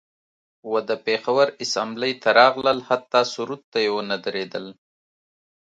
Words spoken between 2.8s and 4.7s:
حتی سرود ته یې ونه دریدل